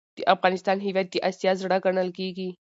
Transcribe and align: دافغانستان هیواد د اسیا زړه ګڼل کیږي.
دافغانستان 0.27 0.77
هیواد 0.87 1.07
د 1.11 1.15
اسیا 1.29 1.51
زړه 1.61 1.77
ګڼل 1.85 2.09
کیږي. 2.17 2.49